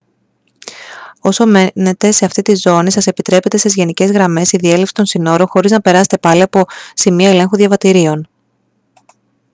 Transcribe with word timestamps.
όσο 1.21 1.45
μένετε 1.45 2.11
σε 2.11 2.25
αυτήν 2.25 2.43
τη 2.43 2.55
ζώνη 2.55 2.91
σας 2.91 3.07
επιτρέπετε 3.07 3.57
σε 3.57 3.69
γενικές 3.69 4.11
γραμμές 4.11 4.51
η 4.51 4.57
διέλευση 4.57 4.93
των 4.93 5.05
συνόρων 5.05 5.47
χωρίς 5.47 5.71
να 5.71 5.81
περάσετε 5.81 6.17
πάλι 6.17 6.41
από 6.41 6.61
σημεία 6.93 7.29
ελέγχου 7.29 7.55
διαβατηρίων 7.55 8.27